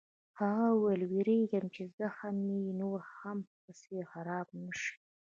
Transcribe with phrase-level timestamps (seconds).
[0.39, 4.93] هغه وویل: وېرېږم چې زخم یې نور هم پسې خراب نه شي.